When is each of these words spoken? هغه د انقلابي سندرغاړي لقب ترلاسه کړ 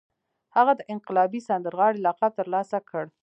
هغه 0.55 0.73
د 0.77 0.81
انقلابي 0.93 1.39
سندرغاړي 1.47 1.99
لقب 2.07 2.31
ترلاسه 2.39 2.77
کړ 2.89 3.05